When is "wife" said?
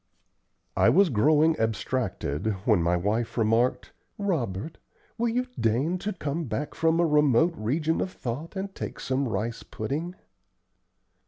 2.97-3.37